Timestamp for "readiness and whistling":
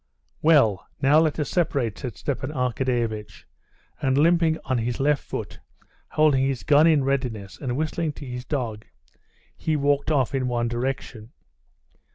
7.03-8.13